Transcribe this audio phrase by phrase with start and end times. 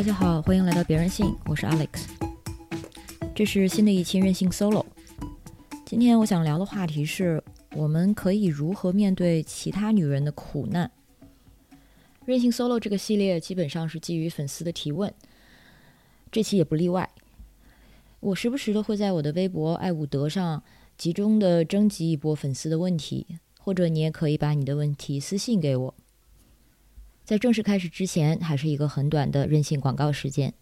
[0.00, 2.06] 大家好，欢迎来到别人信，我是 Alex。
[3.34, 4.86] 这是新的一期任性 Solo。
[5.84, 7.44] 今天我想聊的话题是，
[7.76, 10.90] 我们可以如何面对其他女人的苦难。
[12.24, 15.12] 任性 Solo 这个系列基本上是基于粉丝的提问，
[16.32, 17.10] 这期也不例外。
[18.20, 20.62] 我时不时的会在我的微博爱伍德上
[20.96, 23.26] 集中的征集一波粉丝的问题，
[23.58, 25.94] 或者你也可以把你的问题私信给我。
[27.30, 30.52] 在正式开始之前，还是一个很短的任性广告时间。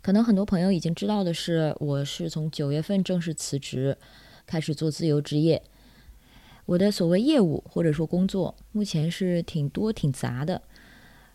[0.00, 3.98] 可能很多朋友已经知道的是，我是从九月份正式辞职，
[4.46, 5.60] 开始做自由职业。
[6.66, 10.62] 我的所谓业务或者说工作，目前是挺多挺杂的。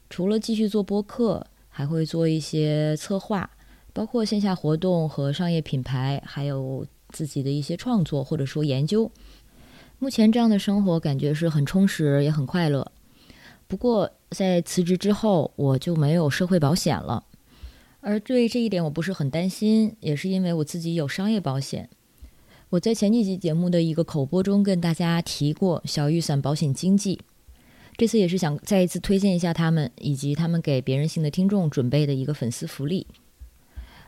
[0.10, 3.50] 除了继续做播客，还会做一些策划，
[3.92, 9.12] 包括线下活动和商业品牌，还有自己的一些创作或者说研究。
[10.00, 12.94] 目前这样的生活感觉是很充实，也很快乐。
[13.68, 17.26] 不过，在辞职之后，我就没有社会保险了。
[18.00, 21.90] 而对这一点，我不是很担心，也是因为我自己有商业保险。
[22.70, 27.20] 我在前几集节目的一个口播中跟大家提过小雨伞保险经纪，
[27.98, 33.08] 这次也是想再一次推荐一下他们，以及他们给别人性的听众准备的一个粉丝福利。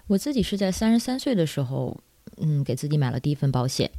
[0.07, 2.01] 我自己是在三十三岁的时候，
[2.37, 3.91] 嗯，给自己买了第一份保险，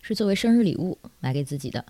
[0.00, 1.84] 是作为生日礼物买给自己的。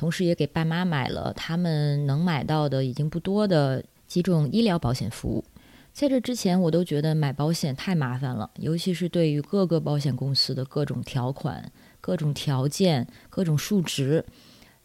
[0.00, 5.44] 同时，也给爸妈买了他们能买到的已经不多的几种医疗保险服务。
[5.92, 14.24] 在这之前，我都觉得买保险太麻烦了，尤其是对于各个保险公司的各种条款、各种条件、各种数值，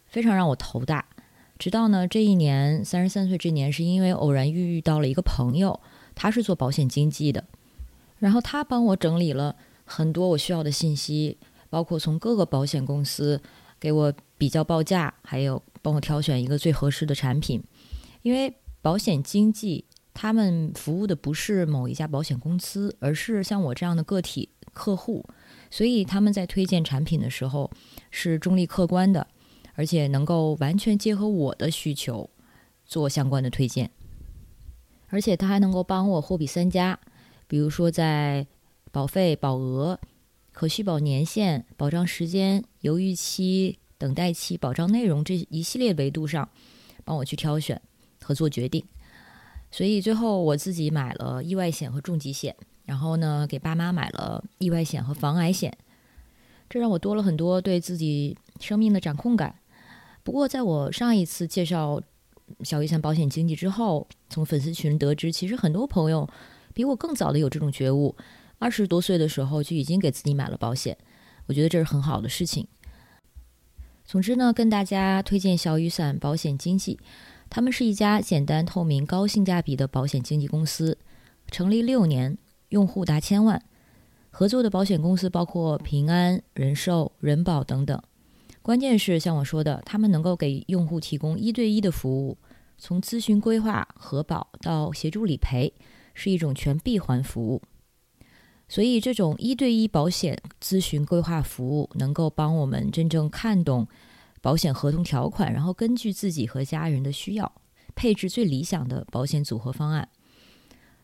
[0.06, 1.06] 非常让我头大。
[1.58, 5.80] 直到呢这一年，三十三岁这年，是因为偶然遇遇到了一个朋友，
[6.14, 7.42] 他是做保险经纪的，
[8.20, 9.56] 然后他帮我整理了
[9.86, 11.38] 很多我需要的信息，
[11.70, 13.42] 包括从各个保险公司
[13.80, 14.14] 给我。
[14.38, 17.64] 比较报价，还有帮我挑选一个最合适的产品。
[18.22, 25.26] 因为保险经纪他们服务的不是某一家保险公司，而是像我这样的个体客户，
[25.72, 27.72] 所以他们在推荐产品的时候
[28.12, 29.26] 是中立客观的，
[29.76, 32.30] 而且能够完全结合我的需求
[32.86, 33.90] 做相关的推荐。
[35.08, 37.00] 而且他还能够帮我货比三家，
[37.48, 38.46] 比如说在
[38.92, 39.98] 保费、保额、
[40.56, 43.78] 可续保年限、保障时间、犹豫期。
[43.98, 46.48] 等待期、保障内容这一系列维度上，
[47.06, 47.82] 帮我去挑选
[48.22, 48.84] 和做决定。
[49.72, 55.76] 所以最后我自己买了意外险和重疾险，然后呢给爸妈买了意外险和防癌险，
[56.70, 59.56] 这让我多了很多对自己生命的掌控感。
[60.24, 62.00] 不过在我上一次介绍
[62.64, 66.30] 小雨伞保险经纪之后，从粉丝群得知，其实很多朋友
[66.74, 68.14] 比我更早的有这种觉悟，
[68.60, 70.98] 二十多岁的时候就已经给自己买了保险。
[71.48, 72.68] 我觉得这是很好的事情。
[74.06, 77.00] 总之呢，跟大家推荐小雨伞保险经纪，
[77.50, 80.98] 他们是一家简单、透明、高性价比的保险经纪公司，
[81.52, 82.38] 成立六年，
[82.70, 83.62] 用户达千万，
[84.30, 88.00] 合作的保险公司包括平安、人寿、人保等等。
[88.62, 92.38] 关键是像我说的，他们能够给用户提供一对一的服务，
[92.78, 95.74] 从咨询、规划、核保到协助理赔，
[96.14, 97.62] 是一种全闭环服务。
[98.68, 103.88] 所以，这种一对一保险咨询规划服务，能够帮我们真正看懂
[104.42, 107.52] 保险合同条款，然后根据自己和家人的需要，
[107.94, 110.10] 配置最理想的保险组合方案。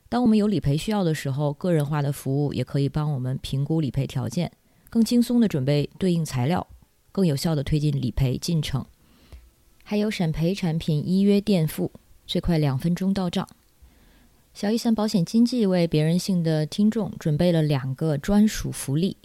[0.10, 4.52] 当我们有理赔需要的时候，个人化的服务也可以帮我们评估理赔条件，
[4.90, 6.66] 更轻松的准备对应材料，
[7.12, 8.86] 更有效的推进理赔进程。
[9.84, 11.92] 还有审赔产品依约垫付，
[12.26, 13.48] 最快两分钟到账。
[14.54, 19.18] 小雨伞保险经纪为别人性的听众准备了两个专属福利。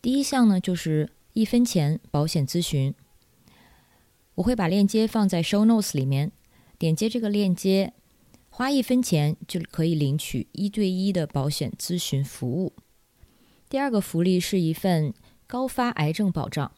[0.00, 2.94] 第一项呢，就是一分钱保险咨询。
[4.36, 6.30] 我会把链接放在 show notes 里面，
[6.78, 7.92] 点击这个链接，
[8.48, 12.72] 花一分钱就可以领取一对一的保险咨询服务。
[13.68, 15.12] 第二个福利是一份
[15.48, 16.70] 高发癌症保障。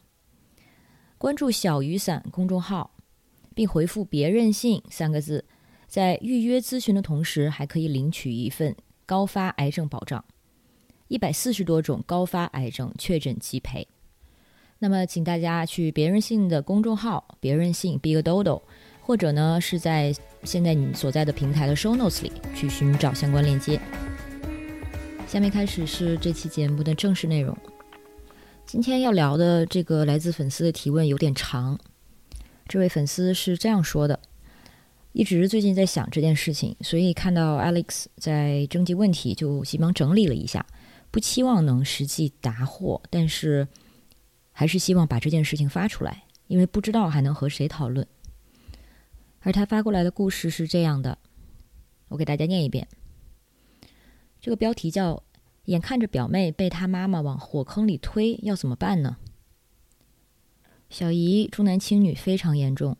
[1.19, 2.95] 关注小雨伞公众号，
[3.53, 5.45] 并回复“别任性”三个字。
[5.91, 8.73] 在预约咨询的同时，还可以领取一份
[9.05, 10.23] 高发癌症保障，
[11.09, 13.85] 一百四十多种高发癌症确诊即赔。
[14.79, 18.61] 那么，请大家去别人信的公众号“别人信 Big Dodo”，
[19.01, 20.15] 或者呢是在
[20.45, 23.77] 现在你所在的平台的 Show Notes 里去寻找相关链接。
[25.27, 27.57] 下面开始是这期节目的正式内容。
[28.65, 31.77] 今天要聊的这个来自粉丝的提问有点长，
[32.65, 34.17] 这位粉丝是这样说的。
[35.13, 40.65] 一直最近在想这件事情，所以看到 Alex 在征集问题，就急忙整理了一下。
[41.11, 43.67] 不期望能实际答获，但是
[44.53, 48.07] 还是希望把这件事情发出来，因为不知道还能和谁讨论。
[49.41, 51.17] 而他发过来的故事是这样的，
[52.07, 52.87] 我给大家念一遍：
[54.39, 55.21] 这个标题叫
[55.65, 59.17] “眼看着表妹被她妈妈往火坑里推，要怎么办呢？”
[60.89, 62.95] 小姨重男轻女非常严重，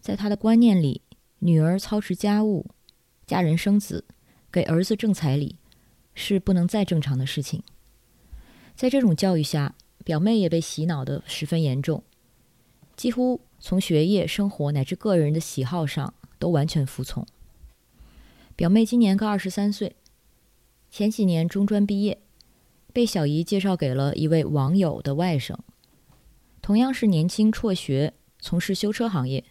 [0.00, 1.00] 在她的观念里，
[1.40, 2.66] 女儿操持家务、
[3.26, 4.04] 嫁人生子、
[4.52, 5.56] 给儿子挣彩礼，
[6.14, 7.62] 是不能再正常的事情。
[8.74, 12.02] 在这种教育下，表妹也被洗脑的十分严重，
[12.94, 17.26] 几乎从学业、生活乃至个人的喜好上都完全服从。
[18.54, 19.96] 表妹今年刚二十三岁。
[20.90, 22.20] 前几年中专毕业，
[22.92, 25.56] 被小姨介绍给了一位网友的外甥，
[26.60, 29.44] 同样是年轻辍学，从事修车行业。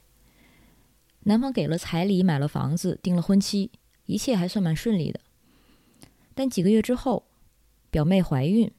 [1.30, 3.70] 男方给了彩礼，买了房子，定了婚期，
[4.08, 5.20] 一切还算蛮顺利的。
[6.34, 7.28] 但几个月之后，
[7.92, 8.72] 表妹怀孕，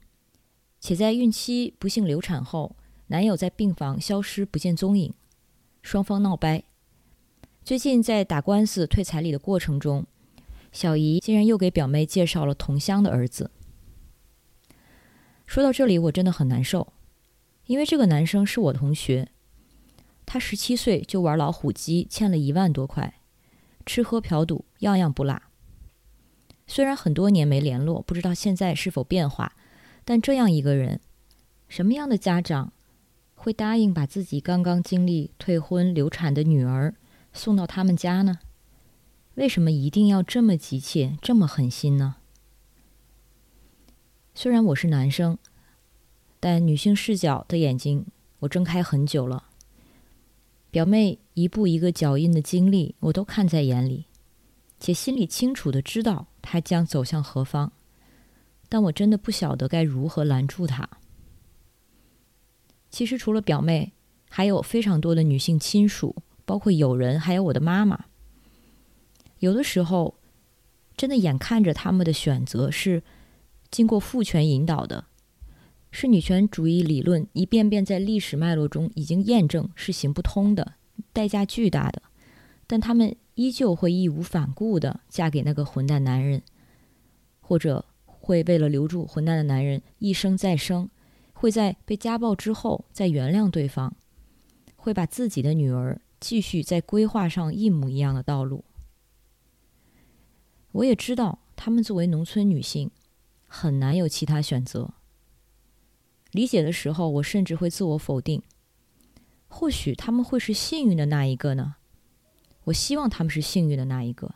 [0.80, 2.74] 且在孕期不幸流产后，
[3.06, 5.14] 男友在病房消失不见踪影，
[5.80, 6.64] 双方闹掰。
[7.62, 10.04] 最近在打官司退彩礼的过程中。
[10.72, 13.52] 小姨竟然又给表妹介绍了同乡的儿子。
[15.46, 16.92] 说到这里，我真的很难受，
[17.66, 19.28] 因为这个男生是我同学，
[20.32, 23.20] 他十七岁就玩老虎机，欠了一万多块，
[23.84, 25.42] 吃喝嫖赌样样不落。
[26.68, 29.56] 虽然很多年没联络，不知道现在是否变化，
[30.04, 31.00] 但这样一个人，
[31.66, 32.72] 什么样的家长
[33.34, 36.94] 会答应把自己刚刚经历退婚流产的女儿
[37.32, 38.38] 送到他们家呢？
[39.34, 42.18] 为什么一定要这么急切、这么狠心呢？
[44.32, 45.36] 虽然我是男生，
[46.38, 48.06] 但女性视角的眼睛
[48.38, 49.48] 我睁开很久了。
[50.70, 54.06] 表妹一步一个脚印的经历，我都看在眼里，
[54.78, 57.72] 且心里清楚的知道她将走向何方，
[58.68, 60.88] 但我真的不晓得该如何拦住她。
[62.88, 63.92] 其实除了表妹，
[64.28, 66.14] 还有非常多的女性亲属，
[66.44, 68.04] 包括友人，还有我的妈妈。
[69.40, 70.14] 有的时候，
[70.96, 73.02] 真的眼看着他们的选择是
[73.70, 75.04] 经过父权引导的，
[75.90, 80.74] 是女权主义理论一遍遍在历史脉络中已经验证是行不通的，
[81.12, 82.02] 代价巨大的，
[82.66, 86.42] 但他们依旧会义无反顾的嫁给那个混蛋男人，
[87.40, 90.88] 或者会为了留住混蛋的男人一生再生，
[91.32, 93.96] 会在被家暴之后再原谅对方，
[94.76, 98.64] 会把自己的女儿继续在规划上一模一样的道路。
[100.72, 102.90] 我也知道，她们作为农村女性，
[103.48, 104.94] 很难有其他选择。
[106.32, 108.42] 理解的时候，我甚至会自我否定。
[109.48, 111.76] 或许他们会是幸运的那一个呢？
[112.64, 114.34] 我希望他们是幸运的那一个。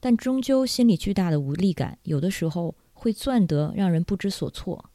[0.00, 4.90] 但终究心里巨大的无力感，有的时候会攥得让人不知所措。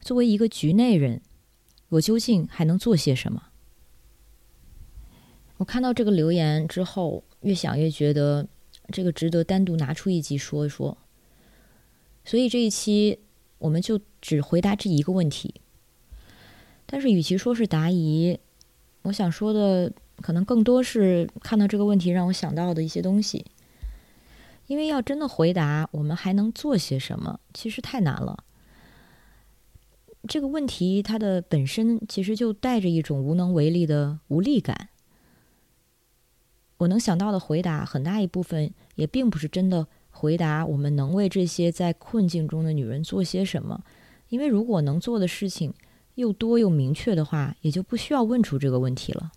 [0.00, 1.22] 作为一个局内人，
[1.88, 3.48] 我究竟还能做些什么？
[5.58, 7.24] 我看到这个留言之后。
[7.42, 8.46] 越想越觉得
[8.92, 10.96] 这个值得单独拿出一集说一说，
[12.24, 13.18] 所以这一期
[13.62, 15.54] 我们就只回答这一个问题。
[16.84, 18.38] 但是与其说是答疑，
[19.02, 23.46] 我想说的可能更多是看到这个问题让我想到的一些东西。
[24.66, 28.44] 因为要真的回答，我们还能做些什么，其实太难了。
[30.28, 34.88] 这个问题它的本身其实就带着一种无能为力的无力感。
[36.78, 39.86] 我能想到的回答，很大一部分也并不是真的
[40.22, 43.82] 回答我们能为这些在困境中的女人做些什么，
[44.28, 45.74] 因为如果能做的事情
[46.14, 49.32] 又多又明确的话，也就不需要问出这个问题了。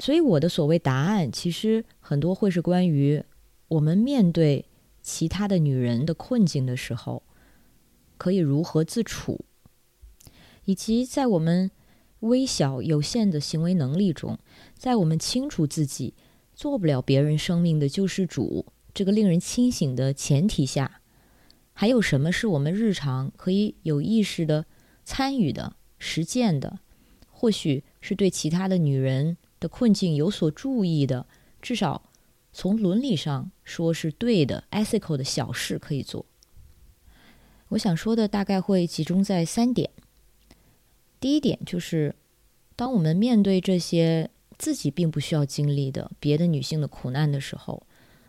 [0.00, 3.22] 所以我的所谓答案，其实很多会是关于
[3.68, 4.64] 我们面对
[5.00, 7.22] 其他的女人的困境的时候，
[8.18, 9.44] 可以如何自处，
[10.64, 11.70] 以及在我们。
[12.20, 14.38] 微小有限的行为能力中，
[14.74, 16.14] 在我们清楚自己
[16.54, 21.00] 做不了别人生命的救世主这个令人清醒的前提下，
[21.72, 24.66] 还有什么是我们日常可以有意识的
[25.04, 26.78] 参与的、实践的？
[27.30, 31.26] 或许是对其他的女人的困境有所注意的，
[31.60, 32.10] 至少
[32.52, 36.24] 从伦理上说是对的、ethical 的小事可以做。
[37.70, 39.90] 我想说的大概会集中在三点。
[41.18, 42.14] 第一点就是，
[42.76, 47.86] 当我们面对这些自己并不需要经历的别的女性的苦难的时候，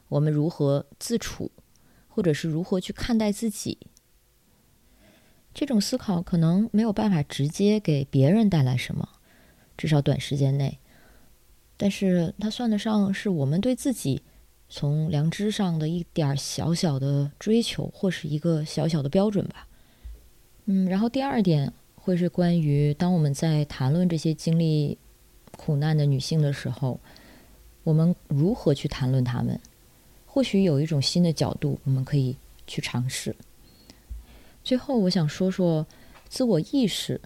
[0.07, 1.51] 我们如何自处，
[2.07, 3.77] 或者是如何去看待自己？
[5.53, 9.07] 这种思考可能没有办法直接给别人带来什么，
[9.77, 10.79] 至少短时间内。
[11.77, 14.21] 但是它算得上是我们对自己
[14.67, 19.67] 从良知上的一点小小的追求，或是一个小小的标准吧。
[20.65, 21.73] 嗯，然后第二点。
[21.97, 24.95] 会是关于当我们在谈论这些经历
[25.57, 26.99] 苦难的女性的时候，
[27.83, 29.59] 我们如何去谈论她们？
[30.25, 32.35] 或许有一种新的角度，我们可以
[32.67, 33.35] 去尝试。
[34.63, 35.87] 最后，我想说说
[36.27, 37.21] 自我意识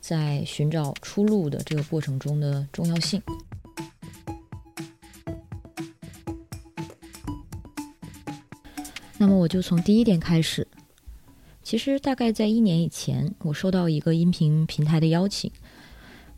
[0.00, 3.20] 在寻找出路的这个过程中的重要性。
[9.18, 10.66] 那么，我就从第一点开始。
[11.62, 15.50] 其实，大概在一年以前，我收到一个音频平台的邀请，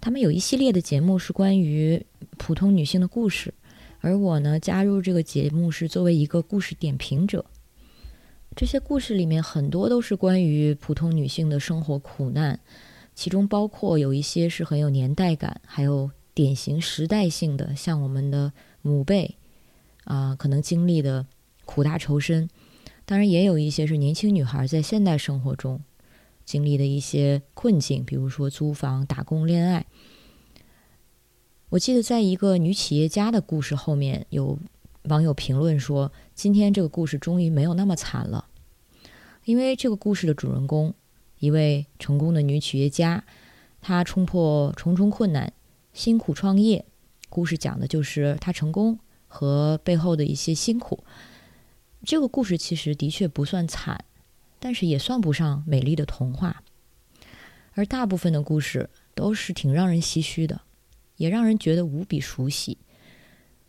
[0.04, 2.04] 他们有一系列的节目是关于
[2.37, 3.54] 普通女性的故事，
[4.00, 7.46] 而我呢，加入这个节目是作为一个故事点评者。
[8.54, 12.61] 这些故事里面很多都是关于普通女性的生活苦难，
[13.14, 19.37] 其中包括有一些是很有年代感，还有典型时代性的，像我们的母辈
[20.04, 21.25] 啊，可能经历的
[21.64, 22.50] 苦大仇深。
[23.06, 25.80] 当然，也有一些是年轻女孩在现代生活中
[26.44, 29.86] 经历的一些困境，比如说租房、打工、恋爱。
[31.70, 34.58] 我记得在一个女企业家的故事后面有。
[35.10, 38.46] 网友评论说：“今天这个故事终于没有那么惨了，
[39.44, 40.94] 因为这个故事的主人公，
[41.40, 43.22] 一位成功的女企业家，
[43.82, 45.52] 她冲破重重困难，
[45.92, 46.86] 辛苦创业。
[47.28, 48.98] 故事讲的就是她成功
[49.28, 51.04] 和背后的一些辛苦。
[52.02, 54.06] 这个故事其实的确不算惨，
[54.64, 56.62] 但是也算不上美丽的童话。
[57.73, 60.59] 而大部分的故事都是挺让人唏嘘的，
[61.18, 62.78] 也让人觉得无比熟悉，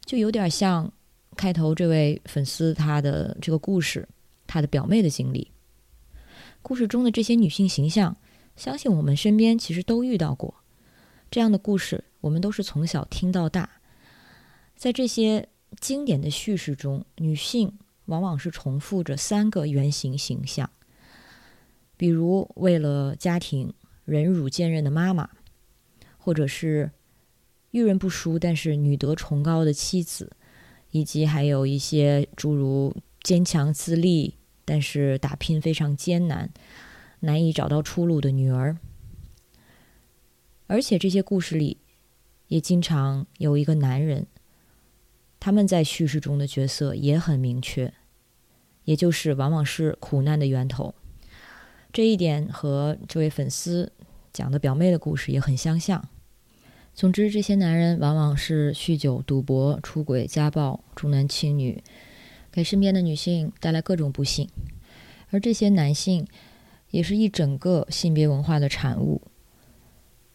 [0.05, 0.89] 就有点像。”
[1.35, 4.07] 开头这位粉丝他的这个故事，
[4.47, 5.51] 他的表妹的经历，
[6.61, 8.15] 故事中的这些女性形象，
[8.55, 10.55] 相信我们身边其实都遇到过
[11.29, 13.69] 这样的故事，我们都是从小听到大。
[14.77, 15.49] 在这些
[15.81, 20.69] 经典的叙事中，女性往往是重复着三个原型形象，
[21.97, 23.73] 比如为了家庭
[24.05, 25.29] 忍辱坚韧的妈妈，
[26.17, 26.91] 或者是
[27.71, 30.31] 遇人不淑但是女德崇高的妻子。
[30.91, 36.49] 以及还有一些诸如坚强自立，但是打拼非常艰难，
[37.19, 38.77] 难以找到出路的女儿。
[40.67, 41.79] 而且这些故事里，
[42.47, 44.27] 也经常有一个男人，
[45.37, 47.93] 他们在叙事中的角色也很明确，
[48.85, 50.95] 也就是往往是苦难的源头。
[51.95, 53.89] 这一点和这位粉丝
[54.33, 56.05] 讲的表妹的故事也很相像。
[56.93, 61.81] 总之，这些男人往往是酗酒、赌博、出轨、家暴、重男轻女，
[62.51, 64.49] 给身边的女性带来各种不幸。
[65.29, 66.27] 而这些男性
[66.89, 69.21] 也是一整个性别文化的产物，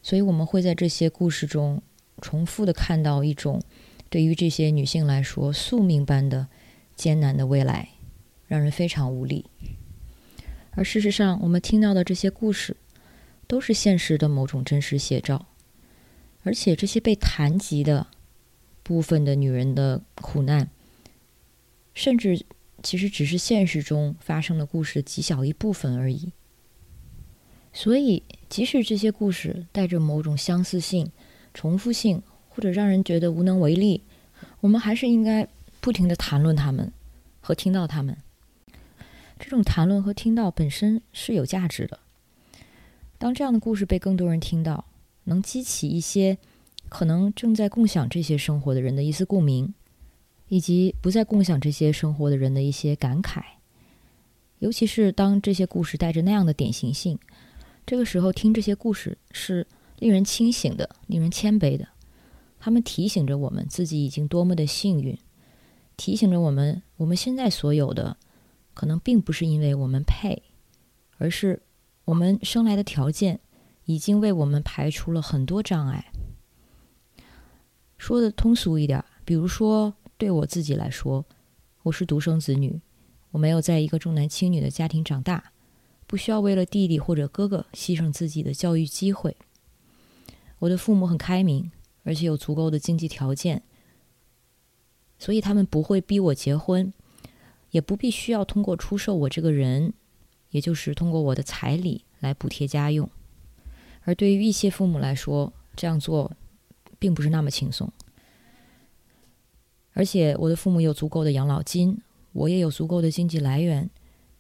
[0.01, 1.83] 所以我们会在这些故事中
[2.23, 3.61] 重复的看到一种
[4.09, 6.49] 对于这些女性来说宿命般的
[6.97, 7.91] 艰难的未来，
[8.47, 9.45] 让人非常无力。
[10.81, 12.75] 而事实上，我们听到的这些故事
[13.47, 15.45] 都是现实的某种真实写照。
[16.43, 18.07] 而且这些被谈及的
[18.83, 20.71] 部分的女人的苦难，
[21.93, 22.47] 甚至
[22.83, 26.33] 其实只是现实中发生的故事极小一部分而已。
[27.75, 31.13] 所以，即使这些故事带着某种相似性、
[31.53, 34.03] 重复性，或者让人觉得无能为力，
[34.61, 35.47] 我们还是应该
[35.83, 36.91] 不停的谈论他们
[37.43, 38.17] 和听到他们。
[39.41, 41.99] 这种谈论和听到本身是有价值的。
[43.19, 44.85] 当这样的故事被更多人听到。
[45.25, 46.39] 能激起一些
[46.89, 49.73] 可能正在共享这些生活的人的一丝共鸣，
[50.49, 53.43] 以及不再共享这些生活的人的一些感慨。
[54.59, 57.17] 尤其是当这些故事带着那样的典型性，
[57.87, 59.65] 这个时候听这些故事是
[59.99, 61.87] 令人清醒的、令人谦卑的。
[62.59, 65.17] 他们提醒着我们自己已经多么的幸运，
[65.97, 68.17] 提醒着我们我们现在所有的
[68.81, 70.43] 可能并不是因为我们配，
[71.19, 71.61] 而是
[72.07, 73.41] 我们生来的条件。
[73.85, 76.13] 已经为我们排除了很多障碍。
[77.99, 81.27] 说的通俗一点，比如说对我自己来说，
[81.83, 82.81] 我是独生子女，
[83.33, 85.53] 我没有在一个重男轻女的家庭长大，
[86.07, 89.37] 不需要为了弟弟或者哥哥牺牲自己的教育机会。
[90.61, 91.71] 我的父母很开明，
[92.05, 93.63] 而且有足够的经济条件，
[95.19, 96.93] 所以他们不会逼我结婚，
[97.71, 99.93] 也不必需要通过出售我这个人，
[100.51, 103.09] 也就是通过我的彩礼来补贴家用。
[104.03, 106.33] 而对于一些父母来说，这样做
[106.99, 107.93] 并不是那么轻松。
[109.93, 112.01] 而且，我的父母有足够的养老金，
[112.33, 113.91] 我也有足够的经济来源，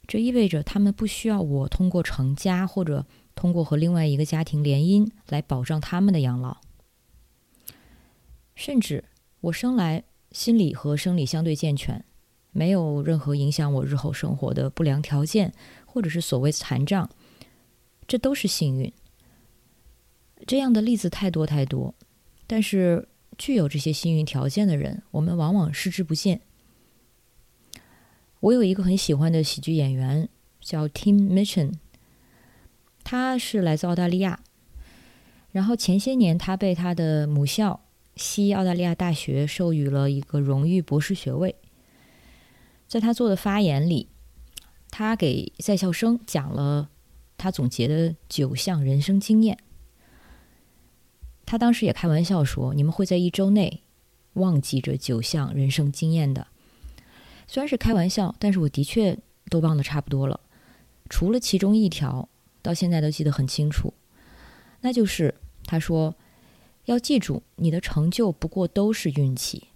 [0.06, 6.58] 这意味着他们不需要我通过成家或者通过和另外一个家庭联姻来保障他们的养老。
[8.54, 9.04] 甚至，
[9.40, 12.04] 我生来心理和生理相对健全，
[12.52, 15.52] 没有任何影响我日后生活的不良条件，
[15.86, 17.08] 或者是所谓残障，
[18.06, 18.92] 这都是幸运。
[20.46, 21.94] 这样的例子太多太多，
[22.46, 26.40] 但是具有这些幸运条件的人，我们往往视之不见。
[28.40, 30.28] 我有一个很喜欢的喜剧演员
[30.60, 31.74] 叫 Tim Mitchin，
[33.04, 34.40] 他是来自澳大利亚。
[35.52, 37.80] 然后前些年，他被他的母校
[38.16, 41.54] 西澳大利亚大学授予了一个荣誉博士学位。
[42.90, 44.08] 在他做的发言里，
[44.90, 46.90] 他给在校生讲了
[47.38, 49.56] 他总结的九项人生经验。
[51.46, 53.84] 他当时也开玩笑说：“你们会在一周内
[54.32, 56.48] 忘记这九项人生经验的。”
[57.46, 59.16] 虽然是开玩笑，但是我的确
[59.48, 60.40] 都忘得差不多了。
[61.08, 62.28] 除了其中一条，
[62.60, 63.94] 到现在都记得很清楚，
[64.80, 65.32] 那就是
[65.64, 66.16] 他说
[66.86, 69.68] ：“要记住，你的成就不过都是运气。”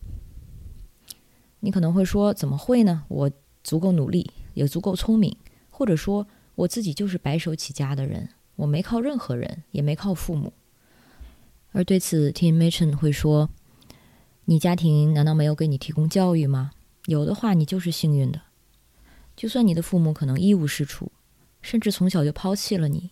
[1.64, 3.04] 你可能会说：“怎么会呢？
[3.08, 3.30] 我
[3.62, 5.34] 足够努力，也足够聪明，
[5.70, 10.52] 或者说我自己就是白手起家的人，我没靠任何人，也没靠父母。”
[11.72, 13.48] 而对此，Tim Machen 会说
[14.44, 16.72] ：“你家庭难道没有给你提供教育吗？”
[17.08, 18.42] 有的话，你就是幸运的。
[19.34, 21.10] 就算你的父母可能一无是处，
[21.62, 23.10] 甚至从小就抛弃了你，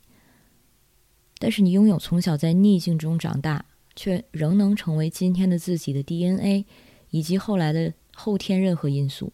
[1.38, 3.64] 但是你拥有从小在逆境中长大，
[3.97, 6.66] 却仍能成为今天的自己的 DNA，
[7.09, 9.33] 以及后来的后天任何因素，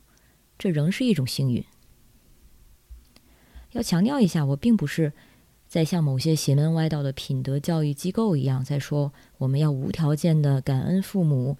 [0.59, 1.63] 这仍是一种幸运。
[3.73, 5.13] 要强调一下，我并不是
[5.67, 11.59] 在像某些邪门歪道的品德教育机构一样在说我们要无条件的感恩父母，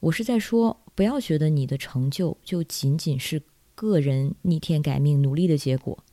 [0.00, 0.76] 我是在说。
[0.92, 3.42] 不要觉得你的成就就仅仅是
[3.74, 6.04] 个人逆天改命努力的结果。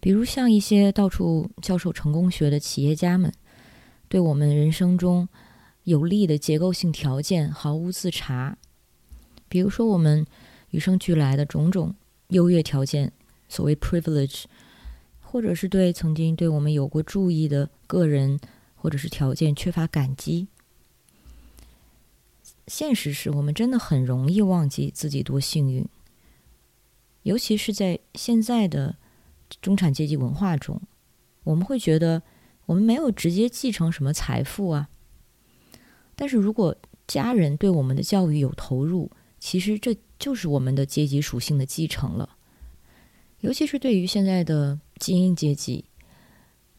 [0.00, 3.32] 比如像一些到处教授成功学的企业家们，
[4.08, 5.28] 对我们人生中
[5.84, 8.58] 有利的结构性条件毫无自察。
[9.54, 10.26] 比如说我们
[10.70, 11.94] 与生俱来的种种
[12.30, 13.12] 优越条件，
[13.48, 14.46] 所谓 privilege，
[15.20, 18.40] 或者是对曾经对我们有过注意的个人
[18.74, 20.48] 或者是条件缺乏感激。
[22.66, 25.86] 现实是我们真的很容易忘记自己多幸运，
[27.22, 28.96] 尤其是在现在的
[29.62, 30.82] 中产阶级文化中，
[31.44, 32.24] 我们会觉得
[32.66, 34.88] 我们没有直接继承什么财富啊。
[36.16, 36.74] 但是如果
[37.06, 39.12] 家人对我们的教育有投入，
[39.44, 42.38] 其实这就是我们的阶级属性的继承了。
[43.40, 45.84] 尤其是对于现在的精英阶级，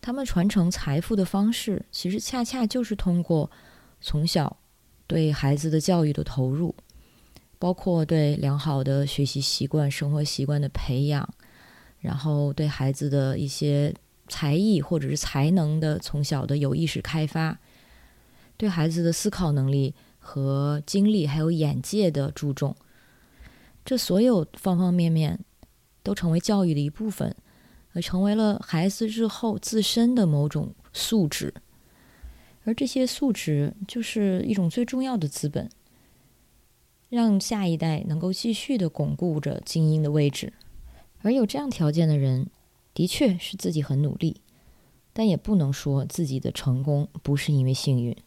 [0.02, 3.52] 他们传承财富的方式，其实恰恰就是通过
[4.02, 4.58] 从小。
[5.06, 6.74] 对孩子的教育的投入，
[7.60, 11.32] 包括对良好的学习习惯、生活习惯的培养，
[12.00, 13.94] 然后对孩子的一些
[14.28, 17.60] 才艺或者是才能的从小的有意识开发，
[18.58, 19.94] 对孩子的思考能力
[20.26, 22.76] 和精力还有眼界的注重，
[23.86, 25.40] 这所有方方面面
[26.02, 27.36] 都成为教育的一部分，
[27.94, 31.54] 而成为了孩子日后自身的某种素质。
[32.64, 35.70] 而这些素质就是一种最重要的资本，
[37.10, 40.52] 让下一代能够继续的巩固着精英的位置。
[41.22, 42.50] 而有这样条件的人，
[42.96, 44.42] 的确是自己很努力，
[45.14, 48.18] 但也不能说自己的成功不是因为幸运。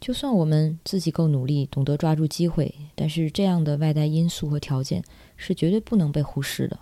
[0.00, 5.04] 就算我们自己够努力，懂得抓住机会，但是这样的外在因素和条件
[5.36, 6.80] 是绝对不能被忽视的。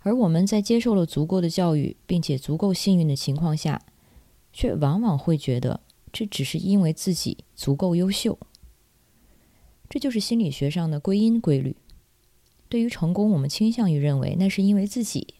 [0.00, 3.80] 而我们在接受了足够的教育，并且足够幸运的情况下，
[4.52, 5.80] 却往往会觉得
[6.12, 8.38] 这只是因为自己足够优秀，
[9.88, 11.74] 这就是心理学上的归因规律。
[12.68, 15.34] 对于成功，我们倾向于认为那是因为自己；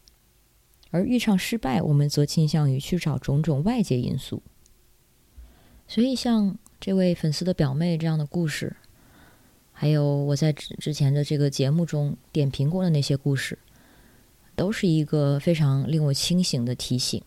[0.90, 4.42] 而遇上失败，我们则倾向于去找种种外界因素。
[5.86, 8.74] 所以，像这位粉丝的表妹这样的故事，
[9.72, 13.58] 还有我在之之前的这个节目中点评过的那些故事，
[14.56, 17.22] 都是一个非常令我清醒的提醒。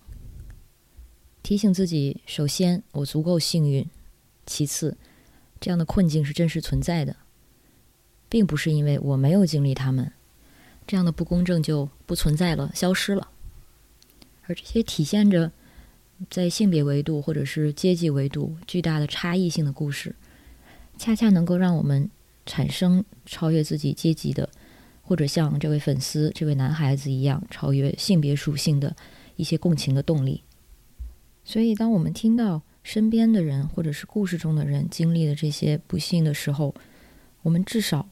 [1.43, 3.85] 提醒自己：首先，我足够幸运；
[4.45, 4.97] 其次，
[5.61, 7.15] 这样的困境是真实存在的，
[8.27, 10.11] 并不是因为我没有经历他们，
[10.85, 13.29] 这样的不公正就不存在了、消失了。
[14.43, 15.51] 而这些体现着
[16.29, 20.15] 在性别维度或者是阶级维度巨大的差异性的故事，
[20.97, 22.09] 恰恰能够让我们
[22.45, 24.49] 产生超越自己阶级的，
[25.01, 28.95] 或者像这位粉丝、这位男孩子一样超越性别属性的
[29.35, 30.43] 一些共情的动力。
[31.43, 36.73] 所以，当我们听到身边的人或者是故事中的人经历的这些不幸的时候，
[37.41, 38.09] 我们至少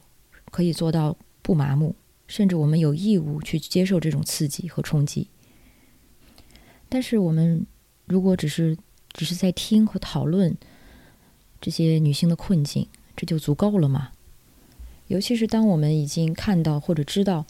[0.50, 1.94] 可以做到不麻木，
[2.26, 5.28] 甚至我们有义务去接受这种刺激和冲击。
[6.88, 7.66] 但是，我们
[8.06, 8.76] 如果只是
[9.12, 10.56] 只是在听和讨论
[11.60, 14.12] 这些女性的困境，这就足够了吗？
[15.08, 17.44] 尤其是当我们已经看到或者知道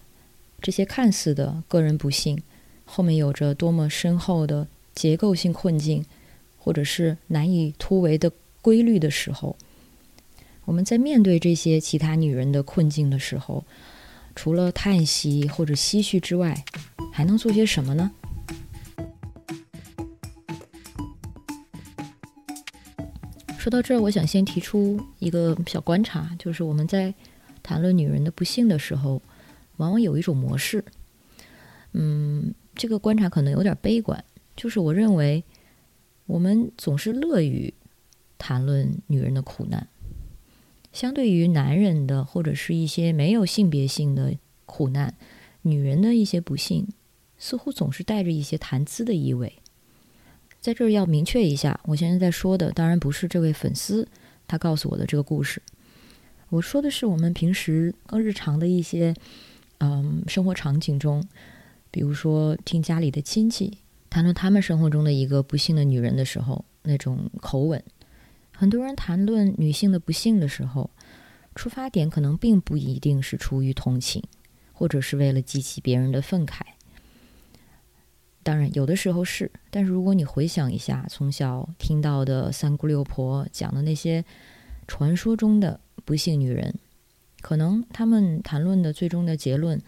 [0.60, 2.42] 这些看似的个人不幸
[2.84, 4.66] 后面有着多么深厚的。
[4.96, 6.06] 结构性困境，
[6.58, 9.54] 或者是难以突围的规律的时候，
[10.64, 13.62] 我们在面对这些其他女人的困境的时候，
[14.34, 16.64] 除了叹息或者唏嘘之外，
[17.12, 18.10] 还能做些什么呢？
[23.66, 27.12] 说到这儿，我想先提出一个小观察，就是我们在
[27.64, 29.20] 谈论女人的不幸的时候，
[29.78, 30.84] 往往有一种模式。
[31.90, 34.24] 嗯，这个观察可能有点悲观，
[34.54, 35.42] 就是我认为
[36.26, 37.74] 我们总是乐于
[38.38, 39.88] 谈论女人的苦难，
[40.92, 44.32] 相对于男人的或者是一些没有性别性的
[44.64, 45.12] 苦难，
[45.62, 46.86] 女人的一些不幸
[47.36, 49.54] 似乎总是带着一些谈资的意味。
[50.66, 54.04] 在这儿要明确一下，我现在在说的当然不是这位粉丝
[54.48, 55.62] 他告诉我的这个故事，
[56.48, 59.14] 我说的是我们平时更日常的一些
[59.78, 61.24] 嗯生活场景中。
[61.92, 63.78] 比如说，听家里的亲戚
[64.10, 67.80] 谈论他们生活中的一个不幸的女人的时候，那种口吻；
[68.50, 70.90] 很多人谈论女性的不幸的时候，
[71.54, 74.20] 出发点可能并不一定是出于同情，
[74.72, 76.62] 或者是为了激起别人的愤慨。
[78.46, 79.50] 当然，有的时候是。
[79.70, 84.24] 但是，如果你回想一下从小听到的三姑六婆讲的那些
[84.86, 86.72] 传说中的不幸女人，
[87.40, 89.82] 可能他们谈论的最终的结论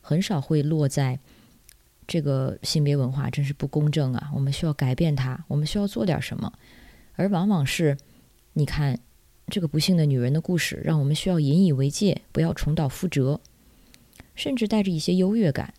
[0.00, 1.20] 很少会落在。
[2.06, 4.30] 这个性别文化真是不公正啊！
[4.34, 6.52] 我们需要改变它，我们需要做点什么。
[7.14, 7.96] 而往往是，
[8.54, 8.98] 你看
[9.46, 13.40] 这个不幸的女人的故事，让我们需要引以为戒，不要重蹈覆辙，
[14.34, 15.72] 甚至带着一些优越感，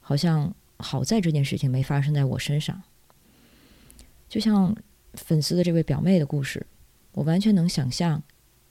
[0.00, 2.82] 好像好在这件事情没发生在我身上。
[4.28, 4.76] 就像
[5.14, 6.66] 粉丝的这位表妹的故事，
[7.12, 8.22] 我完全能想象，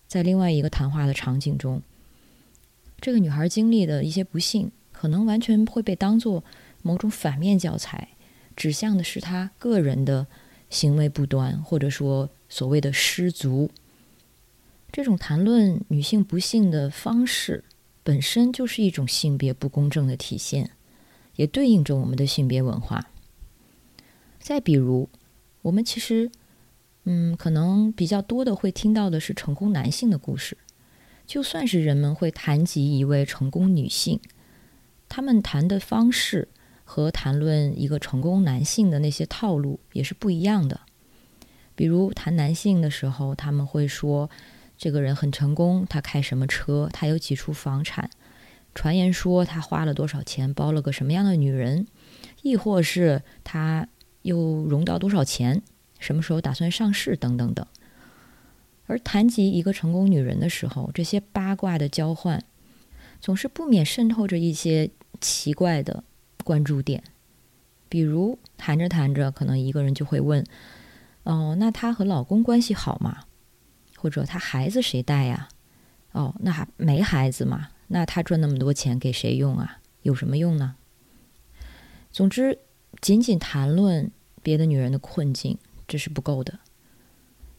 [0.08, 1.82] 在另外一个谈话的场景中，
[3.00, 6.44] 这个女孩经历的一些不幸，可能完全会被当做。
[6.84, 8.08] 某种反面教材，
[8.56, 10.26] 指向的是她个人的
[10.70, 13.70] 行为不端，或者说所谓的失足。
[14.90, 17.66] 这种谈论女性不幸的方式，
[18.04, 20.70] 本身就是一种性别不公正的体现，
[21.38, 23.08] 也对应着我们的性别文化。
[24.38, 25.10] 再比如，
[25.62, 26.30] 我们其实，
[27.06, 30.58] 嗯，可能比较多的会听到的是成功男性的故事。
[31.26, 34.20] 就算是人们会谈及一位成功女性，
[35.08, 36.50] 他们谈的方式。
[36.90, 40.80] 和谈论一个成功男性的那些套路也是不一样的。
[41.76, 44.30] 比如谈男性的时候，他们会说
[44.78, 48.10] 这个人很成功，他开什么车，他有几处房产，
[48.78, 51.88] 传言说他花了多少钱包了个什么样的女人，
[52.44, 53.88] 亦或是他
[54.22, 54.38] 又
[54.68, 55.64] 融到多少钱，
[55.98, 57.66] 什么时候打算上市等等等。
[58.86, 62.44] 而谈及一个成功女人的时候，这些八卦的交换
[63.20, 66.04] 总是不免渗透着一些奇怪的。
[66.44, 67.04] 关注点，
[67.90, 70.46] 比如谈着谈着，可能一个人就会问
[71.26, 73.24] ：“哦，那她和老公关系好吗？
[73.98, 75.50] 或者她孩子谁带呀？
[76.12, 77.70] 哦，那还没孩子嘛？
[77.88, 79.80] 那他赚那么多钱给谁用啊？
[80.02, 80.76] 有什么用呢？”
[82.12, 82.60] 总之，
[83.02, 86.60] 仅仅谈论别的女人的困境，这是不够的。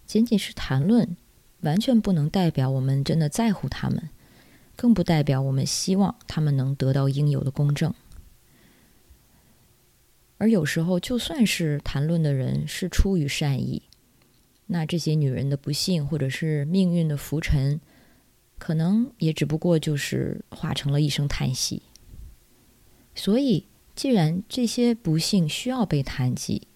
[0.07, 1.17] 仅仅是谈论，
[1.61, 4.09] 完全不能代表我们真的在乎他们，
[4.75, 7.93] 更不代表我们希望他们能得到应有的公正。
[10.39, 13.83] 而有时候，就算是谈论的人是出于善意，
[14.67, 17.81] 那这些女人的不幸或者是命运的浮沉，
[18.59, 21.83] 可能也只不过就是化成了一声叹息。
[23.15, 26.69] 所以，既然这些不幸需要被谈及，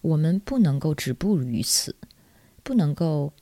[0.00, 1.96] 我们不能够止步于此，
[2.62, 3.32] 不能够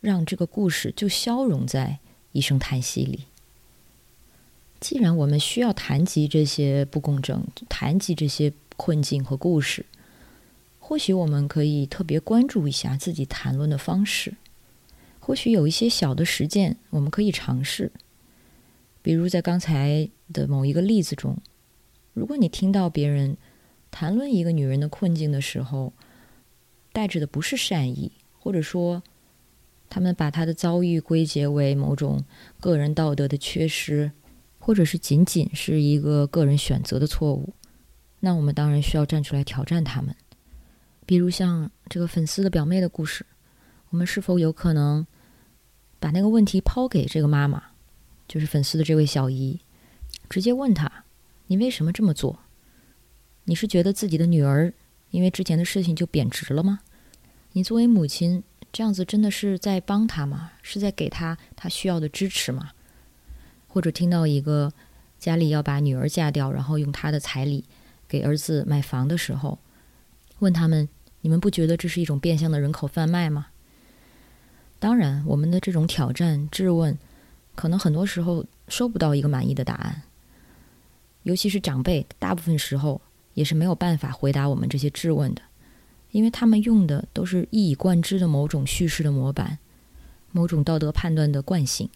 [0.00, 1.98] 让这个故事就消融在
[2.32, 3.24] 一声叹息里。
[4.80, 8.52] 既然我们需要谈及这些不公正，谈及这些。
[8.76, 9.86] 困境和故事，
[10.80, 14.34] 或许我们可以特别关注一下自己谈论的方式。
[15.24, 17.90] 或许有一些小的实践，我们可以尝试。
[19.00, 21.38] 比如在刚才的某一个例子中，
[22.12, 23.34] 如果你听到别人
[23.90, 25.94] 谈论一个女人的困境的时候，
[26.92, 29.02] 带着的不是善意，或者说
[29.88, 32.22] 他们把她的遭遇归结为某种
[32.60, 34.12] 个人道德的缺失，
[34.58, 37.54] 或者是仅仅是一个个人选择的错误。
[38.20, 40.14] 那我们当然需要站出来挑战他们，
[41.06, 43.24] 比如像这个粉丝的表妹的故事，
[43.88, 45.06] 我们是否有可能
[46.04, 47.62] 把那个问题抛给这个妈妈，
[48.28, 49.58] 就是粉丝的这位小姨，
[50.28, 51.06] 直接问她
[51.48, 52.40] ：“你为什么这么做？
[53.44, 54.74] 你是觉得自己的女儿
[55.12, 56.80] 因为之前的事情就贬值了吗？
[57.52, 60.52] 你作为母亲这样子真的是在帮她吗？
[60.60, 62.72] 是在给她她需要的支持吗？
[63.66, 64.70] 或者听到一个
[65.18, 67.64] 家里要把女儿嫁掉，然后用她的彩礼。”
[68.06, 69.58] 给儿子买房的时候，
[70.40, 70.86] 问他们
[71.22, 73.46] ：“你们不觉得这是一种变相的人口贩卖吗？”
[74.84, 76.98] 当然，我们的这种挑战、质问，
[77.54, 80.02] 可能很多时候收不到一个满意的答案。
[81.22, 83.00] 尤其是长辈，大部分时候
[83.32, 85.40] 也是没有办法回答我们这些质问的，
[86.10, 89.56] 因为他们用的都是一以贯之的某种叙事的模板，
[90.32, 91.88] 某种道德判断的惯性，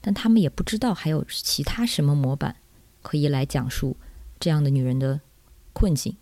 [0.00, 2.54] 但他们也不知道还有其他什么模板
[3.02, 3.96] 可以来讲述
[4.38, 5.20] 这样的女人的
[5.72, 6.16] 困境。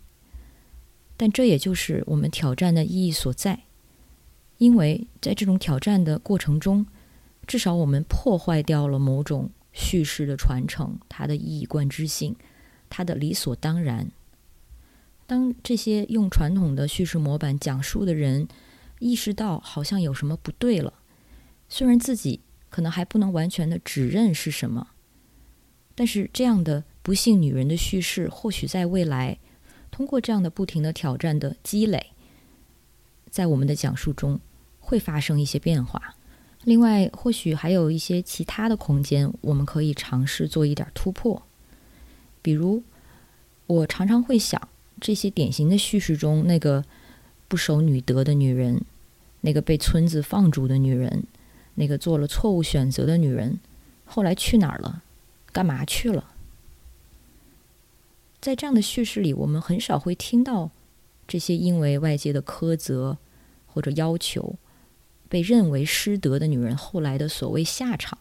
[1.19, 3.65] 但这也就是我们挑战的意义所在，
[4.59, 6.87] 因为在这种挑战的过程中，
[7.47, 9.51] 至少我们破坏掉了某种。
[9.71, 12.35] 叙事的传承，它的一以贯之性，
[12.91, 14.11] 它的理所当然。
[15.25, 18.49] 当这些用传统的叙事模板讲述的人
[18.99, 20.95] 意识到好像有什么不对了，
[21.69, 22.41] 虽然自己
[22.71, 24.89] 可能还不能完全的指认是什么，
[25.95, 29.39] 但是这样的不幸女人的叙事，或许在未来
[29.93, 32.15] 通过这样的不停的挑战的积累，
[33.31, 34.41] 在我们的讲述中
[34.89, 36.15] 会发生一些变化。
[36.65, 41.43] 另外，或许还有一些其他的空间，我们可以尝试做一点突破。
[42.41, 42.83] 比如，
[43.67, 44.61] 我常常会想，
[44.99, 46.85] 这些典型的叙事中，那个
[47.47, 48.81] 不守女德的女人，
[49.43, 51.25] 那个被村子放逐的女人，
[51.75, 53.61] 那个做了错误选择的女人，
[54.07, 55.03] 后来去哪儿了？
[55.53, 56.33] 干嘛去了？
[58.41, 60.71] 在这样的叙事里，我们很少会听到
[61.27, 63.19] 这些因为外界的苛责
[63.67, 64.57] 或者要求。
[65.29, 68.19] 被认为失德的女人后来的所谓下场，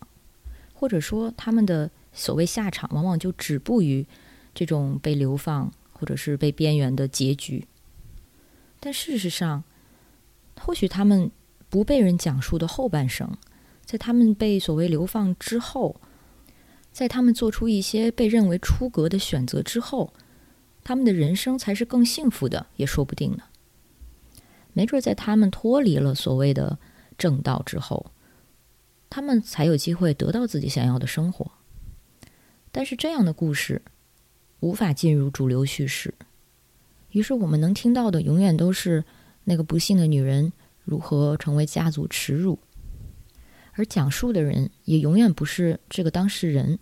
[0.73, 4.05] 或者说他们的所谓下场，往往就止步于
[4.53, 7.65] 这种被流放或者是被边缘的结局。
[8.81, 9.63] 但事实上，
[10.59, 11.31] 或许他们
[11.69, 13.37] 不被人讲述的后半生，
[13.85, 15.95] 在他们被所谓流放之后，
[16.91, 20.13] 在他们做出一些被认为出格的选择之后，
[20.83, 23.43] 他们的人生才是更幸福的，也说不定呢。
[24.73, 26.77] 没准在他们脱离了所谓的。
[27.17, 28.11] 正道之后，
[29.09, 31.51] 他们才有机会得到自己想要的生活。
[32.71, 33.81] 但是这样的故事
[34.59, 36.13] 无法进入主流叙事，
[37.11, 39.03] 于是我们能听到的永远都是
[39.45, 40.51] 那个不幸的女人
[40.83, 42.59] 如何成为家族耻辱，
[43.73, 46.77] 而讲述的人也永远不是这个当事人，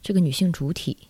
[0.00, 1.08] 这个女性主体。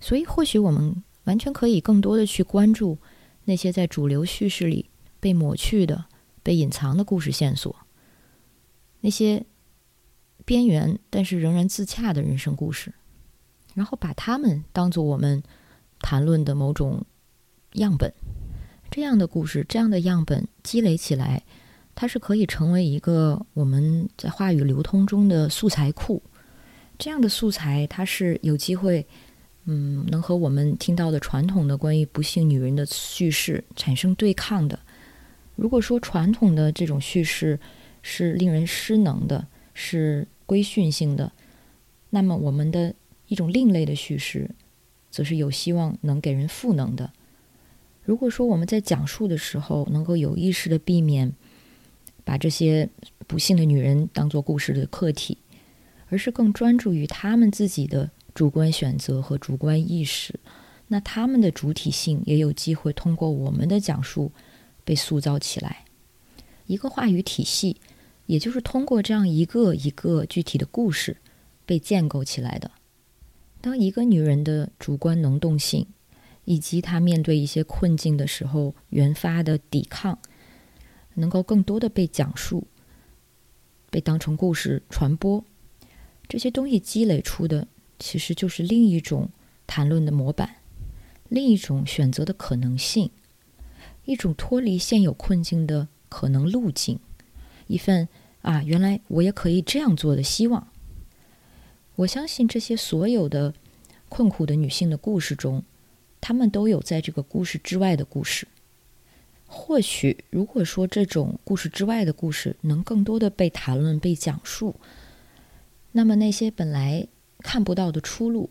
[0.00, 2.98] 所以，或许我们完全可以更多的去关注
[3.44, 4.88] 那些在主流叙事里
[5.20, 6.06] 被抹去的。
[6.42, 7.74] 被隐藏的故事线索，
[9.00, 9.44] 那些
[10.44, 12.92] 边缘但是仍然自洽的人生故事，
[13.74, 15.42] 然后把它们当做我们
[16.00, 17.04] 谈论的某种
[17.74, 18.12] 样本。
[18.90, 21.42] 这样的故事，这样的样本积累起来，
[21.94, 26.22] 它是可以成为一个我们在话语流通中的素材库。
[26.98, 29.06] 这样的素材，它是有机会，
[29.64, 34.78] 嗯，能和我们听到的传统的关于不幸女人的叙事产生对抗的。
[35.54, 37.58] 如果说传统的这种叙事
[38.02, 41.30] 是令人失能的，是规训性的，
[42.10, 42.94] 那么我们的
[43.28, 44.50] 一种另类的叙事，
[45.10, 47.12] 则是有希望能给人赋能的。
[48.04, 51.32] 如果说我们在讲述的时候能够有意识的避免
[52.24, 52.88] 把这些
[53.28, 55.38] 不幸的女人当做故事的客体，
[56.08, 60.34] 而是更专注于她们自己的主观选择和主观意识，
[60.88, 64.32] 那她们的主体性也有机会通过我们的讲述。
[64.84, 65.84] 被塑造起来，
[66.66, 67.76] 一个话语体系，
[68.26, 71.16] 也就是通过这样一个一个具体的故事
[71.64, 72.70] 被建构起来的。
[73.60, 75.86] 当一个女人的主观能动性，
[76.44, 80.18] 以及她面对一些困境的时候原发的抵抗，
[81.14, 82.66] 能够更多的被讲述，
[83.88, 85.44] 被当成故事传播，
[86.28, 87.68] 这些东西积累出的，
[88.00, 89.30] 其实就是另一种
[89.66, 90.56] 谈论的模板，
[91.28, 93.10] 另一种选择的可能性。
[94.04, 96.98] 一种脱离现有困境的可能路径，
[97.66, 98.08] 一份
[98.42, 100.68] 啊，原来我也可以这样做的希望。
[101.96, 103.54] 我相信这些所有的
[104.08, 105.62] 困苦的女性的故事中，
[106.20, 108.48] 她们都有在这个故事之外的故事。
[109.46, 114.74] 或许，如果说这种故事之外的故事能更多的被谈论、被讲述，
[115.92, 117.06] 那么那些本来
[117.40, 118.48] 看不到的出路，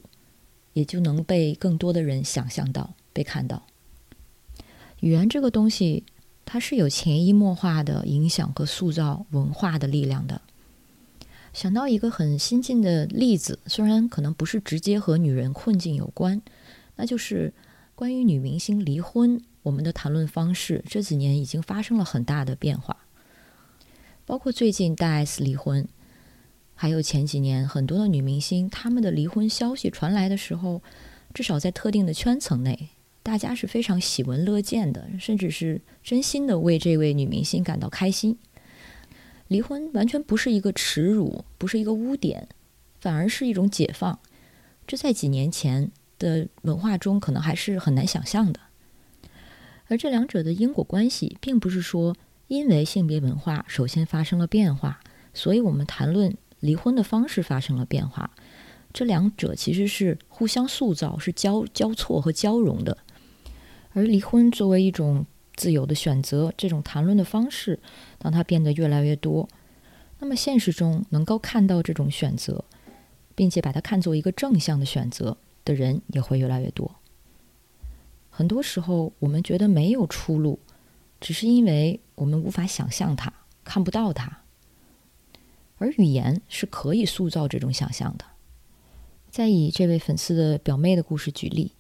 [0.74, 3.66] 也就能被更多的人想象到、被看到。
[5.02, 6.06] 语言这个东西，
[6.46, 10.42] 它是有潜移默化的影响和塑造文化的力量的。
[11.54, 16.42] 想到一个很新近的例子，虽然可能不是直接和女人困境有关，
[16.96, 17.54] 那就是
[17.94, 22.96] 关于女明星离婚，我们的谈论方式这几年已经发生了很大的变化。
[24.26, 25.86] 包括最近大 S 离婚，
[26.76, 30.82] 还有前几年很多的女明星，她们的离婚消息传来的时候，
[31.34, 32.90] 至少在特定的圈层内。
[33.24, 38.38] 大家是非常喜闻乐见的，甚至是真心的为这位女明星感到开心。
[39.48, 42.48] 离婚完全不是一个耻辱，不是一个污点，
[43.00, 44.20] 反而是一种解放。
[44.88, 48.60] 这在几年前的文化中可能还是很难想象的。
[49.88, 52.16] 而这两者的因果关系，并不是说
[52.48, 55.00] 因为性别文化首先发生了变化，
[55.34, 58.32] 所以我们谈论离婚的方式发生了变化。
[58.94, 62.98] 这两者其实是互相塑造、是交交错和交融的。
[63.94, 65.26] 而离婚作为一种
[65.56, 67.80] 自由的选择，这种谈论的方式，
[68.18, 69.48] 当它变得越来越多，
[70.20, 72.64] 那么现实中能够看到这种选择，
[73.36, 76.96] 并且把它看作一个正向的选择的人也会越来越多。
[78.30, 80.60] 很多时候，我们觉得没有出路，
[81.20, 83.32] 只是因为我们无法想象它，
[83.64, 84.40] 看不到它。
[85.78, 88.24] 而语言是可以塑造这种想象的。
[89.30, 91.74] 再以这位粉丝的表妹的故事举例，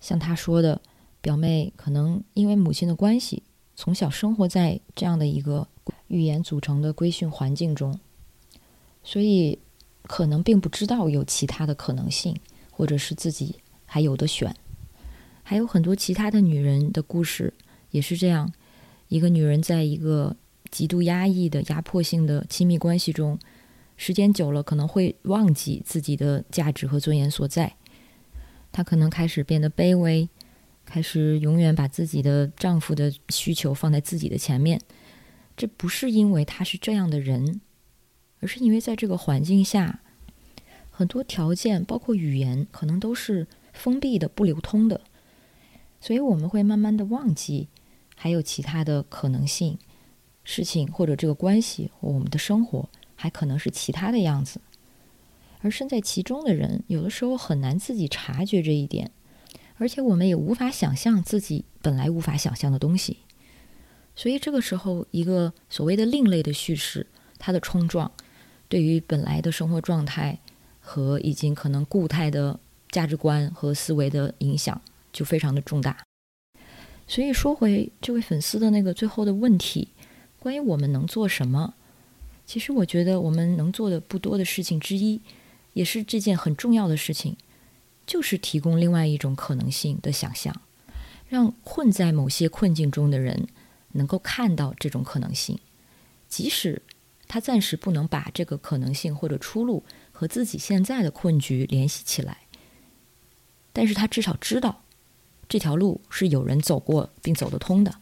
[0.00, 0.80] 像他说的，
[1.26, 3.42] 表妹可能因为母亲的关系，
[3.74, 5.66] 从小生活在这样的一个
[6.06, 7.98] 语言组成的规训环境中，
[9.02, 9.58] 所以
[10.02, 12.36] 可能并不知道有其他的可能性，
[12.70, 14.54] 或者是自己还有的选。
[15.42, 17.52] 还有很多其他的女人的故事
[17.90, 18.52] 也是这样：
[19.08, 20.36] 一个女人在一个
[20.70, 23.36] 极度压抑的压迫性的亲密关系中，
[23.96, 27.74] 时间久了可能会忘记自己的价值和尊严所在。
[28.70, 30.28] 她可能开始变得卑微，
[30.86, 34.80] 开始永远把自己的丈夫的需求放在自己的前面。
[35.56, 37.60] 这不是因为她是这样的人，
[38.40, 40.00] 而是因为在这个环境下，
[40.90, 45.00] 很多条件包括语言可能都是封闭的、不流通的。
[46.00, 47.68] 所以我们会慢慢的忘记，
[48.14, 49.78] 还有其他的可能性，
[50.44, 54.60] 事情或者这个关系，我们的生活还可能是其他的样子。
[55.62, 59.10] 而身在其中的人，有的时候很难自己察觉这一点，
[59.78, 63.18] 而且我们也无法想象自己本来无法想象的东西。
[64.14, 67.06] 所以这个时候，一个所谓的另类的叙事，
[67.38, 68.10] 它的冲撞，
[68.68, 70.38] 对于本来的生活状态
[70.80, 72.58] 和已经可能固态的
[72.90, 74.80] 价值观和思维的影响。
[75.12, 76.04] 就非常的重大，
[77.08, 79.88] 所以说回这位粉丝的那个最后的问题，
[80.38, 81.72] 关于我们能做什么？
[82.44, 85.18] 其实我觉得我们能做的不多的事情之一，
[85.72, 87.34] 也是这件很重要的事情，
[88.06, 90.54] 就是提供另外一种可能性的想象，
[91.28, 93.48] 让困在某些困境中的人
[93.92, 95.58] 能够看到这种可能性，
[96.28, 96.82] 即使
[97.26, 102.42] 他暂时不能把这个可能性或者出路和自己现在的困局联系起来，
[103.72, 104.82] 但是他至少知道。
[105.48, 108.00] 这条路是有人走过并走得通的。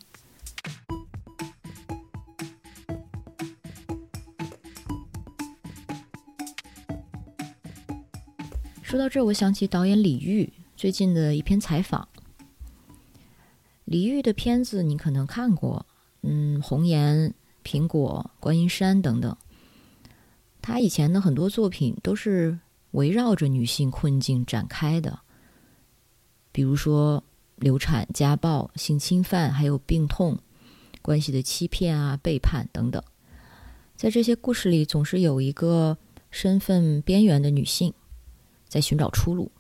[8.95, 12.09] 说到这，我想起导演李玉最近的一篇采访。
[13.87, 15.85] 李玉的片子你可能看过，
[16.23, 17.29] 嗯，《红颜》
[17.65, 19.37] 《苹果》《观音山》等等。
[20.63, 22.57] 他以前的很多作品都是
[22.93, 25.19] 围绕着女性困境展开的，
[26.53, 27.21] 比如说。
[27.57, 30.37] 流产、家暴、性侵犯，还有病痛、
[31.03, 33.01] 关系的欺骗啊、背叛等等，
[33.95, 35.97] 在这些故事里，总是有一个
[36.33, 37.95] 身份边缘的女性
[38.69, 39.51] 在寻找出路，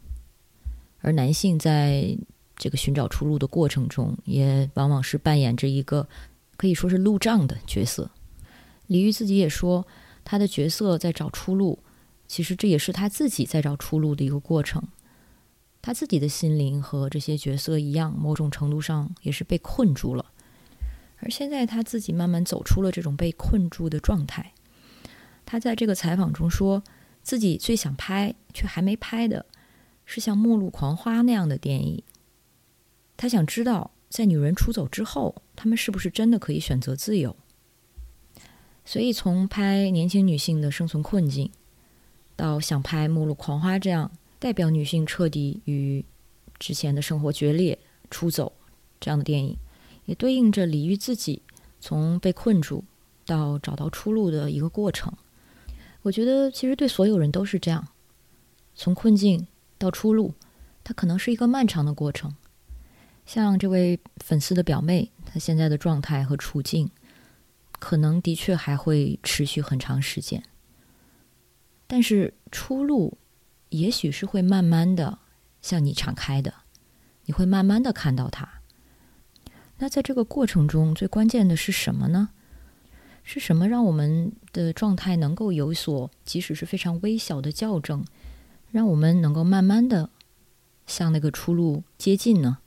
[1.00, 2.16] 而男性在
[2.56, 6.08] 这个寻找出路的过程中，也往往是扮演着一个
[6.56, 8.10] 可以说是路障的角色。
[8.87, 9.87] 李玉自己也说，
[10.24, 11.79] 他的角色在找出路，
[12.26, 14.83] 其实这也是他自己在找出路的一个过程。
[15.81, 20.26] 他自己的心灵和这些角色一样，某种程度上也是被困住了。
[21.18, 24.52] 而现在他自己慢慢走出了这种被困住的状态。
[25.46, 26.83] 他在这个采访中说，
[27.25, 29.44] 自己最想拍却还没拍的，
[30.04, 32.00] 是像《末路狂花》那样的电影。
[33.16, 37.35] 他想知道，在女人出走之后，他们是不是真的可以选择自由？
[38.85, 41.50] 所以，从拍年轻女性的生存困境，
[42.37, 44.12] 到想拍《末路狂花》这样。
[44.38, 46.04] 代表女性彻底与
[46.58, 47.79] 之前的生活决裂、
[48.10, 48.52] 出走
[49.00, 49.56] 这样的电影，
[50.04, 51.40] 也对应着李玉自己
[51.81, 52.85] 从被困住
[53.25, 55.10] 到找到出路的一个过程。
[56.05, 57.88] 我觉得其实对所有人都是这样，
[58.77, 59.46] 从困境
[59.77, 60.33] 到出路，
[60.85, 62.35] 它可能是一个漫长的过程。
[63.27, 66.90] 像这位粉丝的表妹，她现在的状态和处境，
[67.81, 70.42] 可能的确还会持续很长时间。
[71.87, 73.19] 但是出路。
[73.71, 75.19] 也许是会慢慢的
[75.61, 76.55] 向你敞开的，
[77.25, 78.48] 你会慢慢的看到它。
[79.79, 82.29] 那在这个过程中，最关键的是什么呢？
[83.25, 88.04] 是什么让我们的状态能够有所，即使是非常微小的校正，
[88.70, 90.10] 让我们能够慢慢的
[90.87, 92.58] 向那个出路接近呢？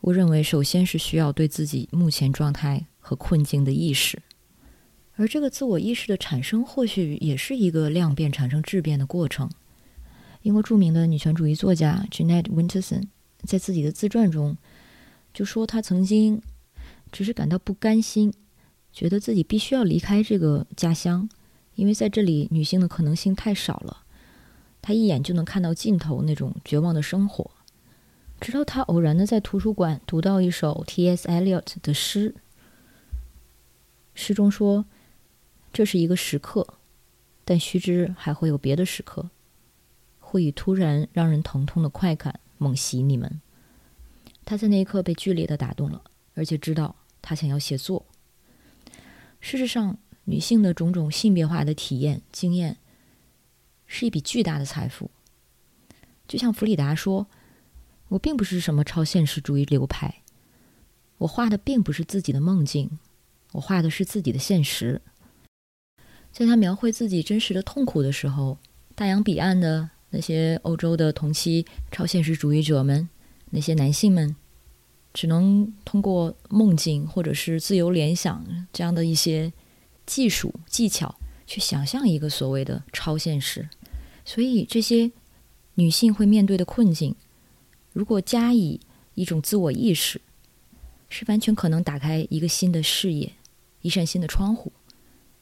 [0.00, 4.20] 我认为，首先是需要对自己目前状态和困境的意识，
[5.14, 9.48] 而这个自我意识的产生，或许也是一个量变产生质变的过程。
[10.42, 13.04] 英国著名的女权主义作家 Jeanette Winterson
[13.44, 14.56] 在自己的自传中
[15.32, 16.40] 就说，她曾经
[17.12, 18.32] 只是感到不甘心，
[18.92, 21.28] 觉得自己必须要离开这个家乡，
[21.74, 24.04] 因为在这里女性的可能性太少了。
[24.82, 27.50] 她一眼就能看到尽头那种绝望的生活。
[28.40, 31.28] 直到她偶然的在图书馆读到一首 T.S.
[31.28, 32.34] Eliot 的诗，
[34.14, 34.86] 诗中说
[35.72, 36.66] ：“这是一个时刻，
[37.44, 39.28] 但须知还会有别的时刻。”
[40.18, 43.40] 会以突然让人疼痛的快感猛袭你们。
[44.44, 46.02] 他在那一刻被剧烈的打动了，
[46.34, 48.06] 而且知道他想要写作。
[49.40, 52.76] 事实上，女性的种种性别化的体验经验
[53.86, 55.10] 是一笔巨大的财富。
[56.28, 57.26] 就像弗里达说
[58.08, 60.22] ：“我并不是什么超现实主义流派，
[61.18, 62.98] 我画的并不是自己的梦境，
[63.52, 65.00] 我画的是自己的现实。”
[66.30, 68.58] 在他描绘自己真实的痛苦的时候，
[68.94, 69.90] 大洋彼岸的。
[70.12, 73.08] 那些欧洲的同期超现实主义者们，
[73.50, 74.34] 那些男性们，
[75.12, 79.52] 只能通过梦境或者是自由联想这样的一些
[80.06, 81.14] 技术技巧，
[81.46, 83.68] 去想象一个所谓的超现实。
[84.24, 85.10] 所以，这些
[85.74, 87.16] 女性会面对的困境，
[87.92, 88.78] 如果加以
[89.14, 90.20] 一种自我意识，
[91.08, 93.32] 是完全可能打开一个新的视野，
[93.80, 94.72] 一扇新的窗户，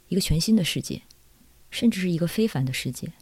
[0.09, 1.03] 一个全新的世界，
[1.71, 3.13] 甚至是一个非凡的世界。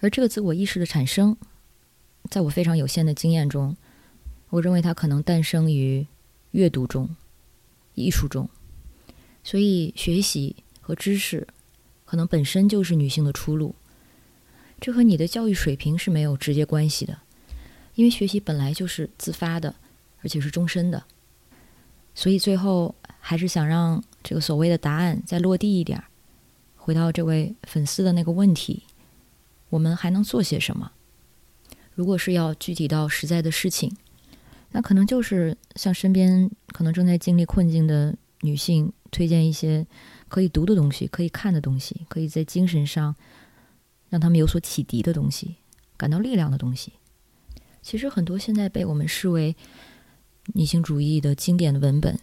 [0.00, 1.36] 而这个自我意识的产生，
[2.28, 3.76] 在我非常有限的经验中，
[4.50, 6.06] 我认为它可能诞生于
[6.50, 7.16] 阅读中、
[7.94, 8.48] 艺术中。
[9.42, 11.48] 所以，学习和知识
[12.04, 13.74] 可能本身就是女性的出路。
[14.80, 17.18] 这和你的教育水平是没有直接关系的，
[17.94, 19.74] 因为学习本来就是自发的，
[20.22, 21.04] 而且是终身的。
[22.14, 26.02] 所以，最后还是想让这个所谓的答案再落地一点，
[26.76, 28.82] 回到这位粉丝的那个问题。
[29.68, 30.90] 我们还能做些什么？
[31.94, 33.94] 如果是要具体到实在的事情，
[34.72, 39.86] 那可能就是向身边可能正在经历困境的女性推荐一些
[40.28, 43.14] 可以读的东西、可以看的东西，可以在精神上
[44.08, 45.56] 让他们有所启迪的东西，
[45.96, 46.92] 感到力量的东西。
[47.82, 49.56] 其实很多现在被我们视为
[50.54, 52.18] 女性主义的经典的文本，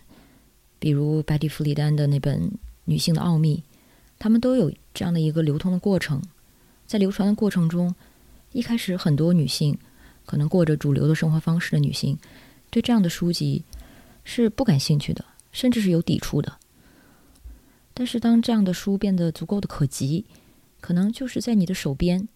[0.79, 2.49] 比如白蒂·弗里丹的那本
[2.85, 3.57] 《女性的奥秘》，
[4.17, 6.21] 他们都有这样的一个流通的过程。
[6.85, 7.93] 在流传的过程中，
[8.53, 9.77] 一开始很多女性，
[10.27, 12.19] 可能过着主流的生活方式的女性，
[12.69, 13.63] 对这样的书籍
[14.23, 16.59] 是不感兴趣的，甚至是有抵触的。
[17.95, 20.25] 但是当这样的书变得足够的可及，
[20.79, 22.27] 可能就是在你的手边，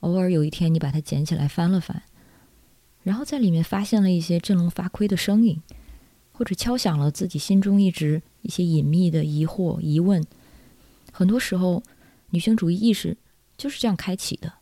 [0.00, 2.02] 偶尔有一天你把它捡起来翻了翻，
[3.02, 5.60] 然后在里面发现了一些振聋发聩的声音，
[6.32, 10.24] 或者敲响了自己心中一直一些隐秘的疑惑疑问。
[11.12, 11.82] 很多时候，
[12.30, 13.18] 女性主义意识。
[13.58, 14.52] 就是这样开启的。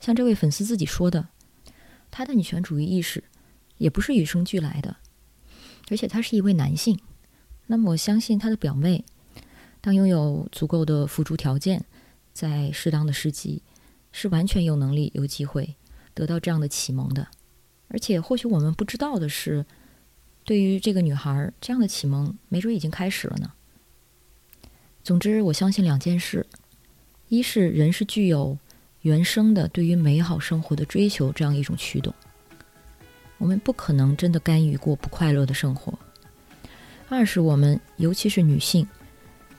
[0.00, 1.28] 像这位粉丝自己说的，
[2.16, 3.22] 他的女权主义意识
[3.76, 4.96] 也不是与生俱来的，
[5.90, 6.98] 而且他是一位男性。
[7.66, 9.04] 那么我相信他的表妹，
[9.82, 11.84] 当拥有足够的辅助条件，
[12.32, 13.62] 在适当的时机，
[14.12, 15.76] 是完全有能力、有机会
[16.14, 17.28] 得到这样的启蒙的。
[17.88, 19.66] 而且或许我们不知道的是，
[20.42, 23.52] 对于这个女孩，这样的启蒙没准已经开始了呢。
[25.04, 26.46] 总之，我相信两件事。
[27.28, 28.56] 一是人是具有
[29.06, 32.12] 原生的对于美好生活的追求这样一种驱动，
[33.38, 35.96] 我们不可能真的甘于过不快乐的生活。
[37.08, 38.84] 二是我们，尤其是女性，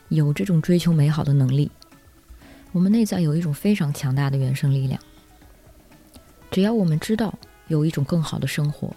[0.10, 1.72] 有这种追求美好的能力，
[2.74, 5.00] 我们内在有一种非常强大的原生力量。
[6.52, 7.34] 只要我们知道
[7.70, 8.94] 有一种更好的生活，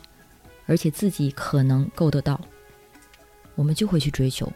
[0.66, 2.40] 而且自己可能够得到，
[3.54, 4.52] 我们就会去追求。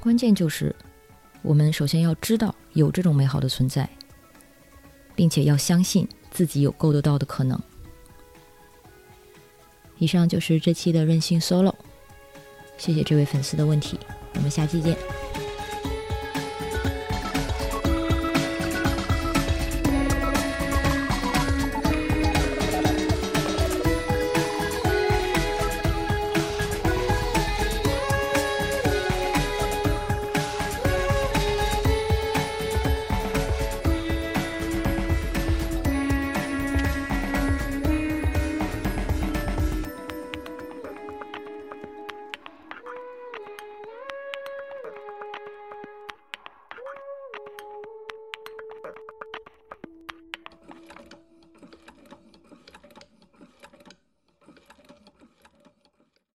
[0.00, 0.74] 关键就是。
[1.42, 3.88] 我们首先要知道有这种美好的存在，
[5.20, 7.60] 并且要相信自己有够得到的可能。
[9.98, 11.74] 以上就是这期的任性 solo，
[12.78, 14.00] 谢谢这位粉丝的问题，
[14.36, 14.96] 我们下期见。